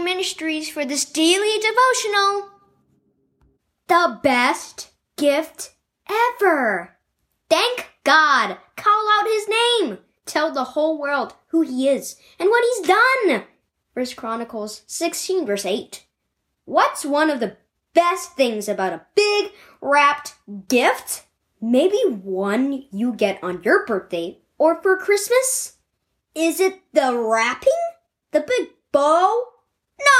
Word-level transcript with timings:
Ministries 0.00 0.68
for 0.68 0.84
this 0.84 1.04
daily 1.04 1.60
devotional. 1.60 2.50
The 3.86 4.18
best 4.20 4.90
gift 5.16 5.74
ever. 6.10 6.96
Thank 7.48 7.86
God. 8.02 8.56
Call 8.76 9.08
out 9.12 9.26
his 9.26 9.48
name. 9.48 9.98
Tell 10.24 10.52
the 10.52 10.64
whole 10.64 10.98
world 10.98 11.34
who 11.48 11.60
he 11.60 11.88
is 11.88 12.16
and 12.40 12.48
what 12.48 12.64
he's 12.64 12.88
done. 12.88 13.44
First 13.94 14.16
Chronicles 14.16 14.82
16 14.88 15.46
verse 15.46 15.64
8. 15.64 16.04
What's 16.64 17.04
one 17.04 17.30
of 17.30 17.38
the 17.38 17.56
best 17.94 18.34
things 18.34 18.68
about 18.68 18.92
a 18.92 19.06
big 19.14 19.52
wrapped 19.80 20.34
gift? 20.68 21.26
Maybe 21.60 21.98
one 22.08 22.86
you 22.90 23.12
get 23.12 23.38
on 23.42 23.62
your 23.62 23.86
birthday 23.86 24.38
or 24.58 24.82
for 24.82 24.96
Christmas? 24.96 25.76
Is 26.34 26.58
it 26.58 26.80
the 26.92 27.16
wrapping? 27.16 27.72
The 28.32 28.40
big 28.40 28.75
bow? 28.96 29.44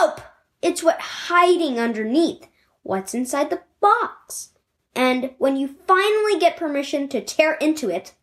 Nope! 0.00 0.22
It's 0.62 0.82
what 0.82 0.98
hiding 0.98 1.78
underneath. 1.78 2.48
What's 2.82 3.12
inside 3.12 3.50
the 3.50 3.60
box? 3.82 4.54
And 4.96 5.34
when 5.36 5.58
you 5.58 5.76
finally 5.86 6.38
get 6.38 6.56
permission 6.56 7.06
to 7.08 7.20
tear 7.20 7.52
into 7.54 7.90
it, 7.90 8.14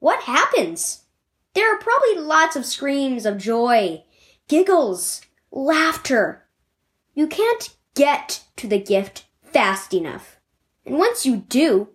what 0.00 0.24
happens? 0.24 1.04
There 1.54 1.72
are 1.72 1.78
probably 1.78 2.16
lots 2.16 2.56
of 2.56 2.66
screams 2.66 3.24
of 3.24 3.38
joy, 3.38 4.02
giggles, 4.48 5.22
laughter. 5.52 6.48
You 7.14 7.28
can't 7.28 7.72
get 7.94 8.42
to 8.56 8.66
the 8.66 8.80
gift 8.80 9.26
fast 9.44 9.94
enough. 9.94 10.40
And 10.84 10.98
once 10.98 11.24
you 11.24 11.36
do, 11.36 11.90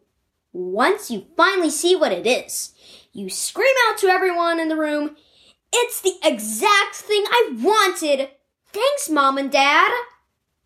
once 0.53 1.11
you 1.11 1.25
finally 1.35 1.69
see 1.69 1.93
what 1.93 2.13
it 2.13 2.25
is, 2.25 2.73
you 3.11 3.29
scream 3.29 3.75
out 3.89 3.97
to 3.97 4.07
everyone 4.07 4.61
in 4.61 4.69
the 4.69 4.77
room, 4.77 5.17
It's 5.79 6.01
the 6.01 6.15
exact 6.23 6.95
thing 6.95 7.23
I 7.27 7.55
wanted! 7.61 8.29
Thanks, 8.73 9.09
Mom 9.11 9.37
and 9.37 9.51
Dad! 9.51 9.91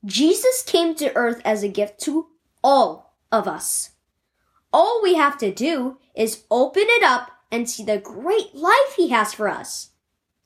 Jesus 0.06 0.64
came 0.64 0.96
to 0.96 1.14
earth 1.18 1.42
as 1.44 1.64
a 1.64 1.68
gift 1.68 2.00
to 2.04 2.28
all 2.64 3.18
of 3.30 3.46
us. 3.46 3.90
All 4.72 5.02
we 5.04 5.16
have 5.16 5.38
to 5.40 5.54
do 5.54 5.98
is 6.16 6.46
open 6.50 6.86
it 6.86 7.04
up 7.04 7.30
and 7.52 7.70
see 7.70 7.84
the 7.84 7.98
great 7.98 8.56
life 8.56 8.96
He 8.96 9.10
has 9.10 9.34
for 9.34 9.50
us. 9.50 9.90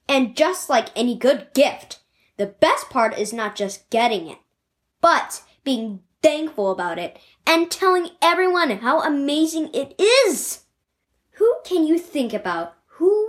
And 0.09 0.35
just 0.35 0.67
like 0.67 0.89
any 0.95 1.15
good 1.15 1.49
gift, 1.53 1.99
the 2.37 2.47
best 2.47 2.89
part 2.89 3.19
is 3.19 3.31
not 3.31 3.55
just 3.55 3.87
getting 3.91 4.27
it, 4.27 4.39
but 4.99 5.43
being 5.63 5.99
thankful 6.23 6.71
about 6.71 6.97
it 6.97 7.19
and 7.45 7.69
telling 7.69 8.09
everyone 8.19 8.71
how 8.71 9.03
amazing 9.03 9.69
it 9.75 9.93
is. 10.01 10.63
Who 11.33 11.53
can 11.63 11.85
you 11.85 11.99
think 11.99 12.33
about 12.33 12.75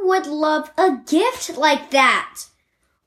would 0.06 0.26
love 0.26 0.70
a 0.78 0.98
gift 1.06 1.56
like 1.56 1.90
that? 1.90 2.46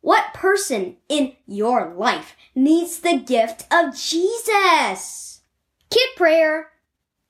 What 0.01 0.33
person 0.33 0.97
in 1.07 1.33
your 1.45 1.93
life 1.93 2.35
needs 2.55 2.99
the 2.99 3.17
gift 3.17 3.65
of 3.71 3.95
Jesus? 3.95 5.41
Kid 5.89 6.09
prayer. 6.15 6.67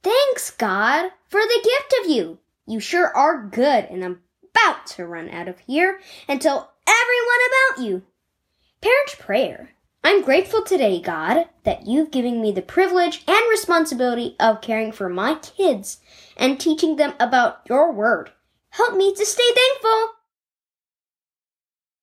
Thanks, 0.03 0.51
God, 0.51 1.11
for 1.27 1.41
the 1.41 1.61
gift 1.63 1.95
of 2.01 2.11
you. 2.11 2.39
You 2.67 2.79
sure 2.79 3.15
are 3.15 3.43
good, 3.43 3.85
and 3.85 4.03
I'm 4.03 4.21
about 4.51 4.85
to 4.87 5.05
run 5.05 5.29
out 5.29 5.47
of 5.47 5.59
here 5.59 5.99
and 6.27 6.41
tell 6.41 6.73
everyone 6.87 7.75
about 7.75 7.85
you. 7.85 8.03
Parent 8.81 9.17
prayer. 9.19 9.71
I'm 10.03 10.23
grateful 10.23 10.63
today, 10.63 11.01
God, 11.01 11.49
that 11.63 11.85
you've 11.85 12.11
given 12.11 12.41
me 12.41 12.51
the 12.51 12.61
privilege 12.61 13.23
and 13.27 13.49
responsibility 13.49 14.35
of 14.39 14.61
caring 14.61 14.91
for 14.91 15.09
my 15.09 15.35
kids 15.35 15.99
and 16.37 16.59
teaching 16.59 16.95
them 16.95 17.13
about 17.19 17.61
your 17.67 17.91
word. 17.91 18.31
Help 18.71 18.95
me 18.95 19.13
to 19.13 19.25
stay 19.25 19.51
thankful. 19.55 20.18